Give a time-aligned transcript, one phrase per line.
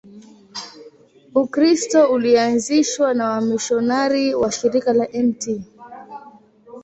[1.35, 5.61] Ukristo ulianzishwa na wamisionari wa Shirika la Mt.